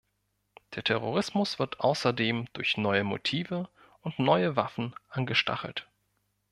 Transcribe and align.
Der 0.73 0.83
Terrorismus 0.83 1.59
wird 1.59 1.79
außerdem 1.81 2.47
durch 2.53 2.75
neue 2.75 3.03
Motive 3.03 3.69
und 4.01 4.17
neue 4.17 4.55
Waffen 4.55 4.95
angestachelt. 5.09 5.87